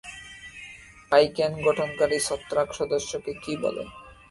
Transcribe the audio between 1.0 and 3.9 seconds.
পাইকেন গঠনকারী ছত্রাক সদস্যকে কী বলে?